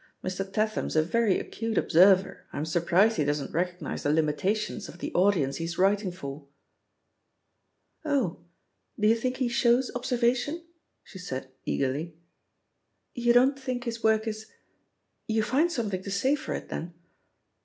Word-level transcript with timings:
Mr. 0.23 0.51
Tat 0.51 0.71
ham's 0.71 0.95
a 0.95 1.03
very 1.03 1.37
acute 1.39 1.77
observer, 1.77 2.47
I'm 2.51 2.65
surprised 2.65 3.17
he 3.17 3.23
doesn't 3.23 3.53
recognise 3.53 4.01
the 4.01 4.11
limitations 4.11 4.89
of 4.89 4.97
the 4.97 5.13
audience 5.13 5.57
he's 5.57 5.77
writing 5.77 6.11
for." 6.11 6.47
"Oh, 8.03 8.39
you 8.95 9.09
do 9.13 9.21
think 9.21 9.37
he 9.37 9.47
shows 9.47 9.91
observation?" 9.93 10.65
she 11.03 11.19
said 11.19 11.51
eagerly. 11.65 12.17
"You 13.13 13.31
don't 13.31 13.59
think 13.59 13.83
his 13.83 14.03
work 14.03 14.25
is— 14.27 14.47
you 15.27 15.43
find 15.43 15.71
something 15.71 16.01
to 16.01 16.09
say 16.09 16.33
for 16.33 16.55
it, 16.55 16.69
then?" 16.69 16.95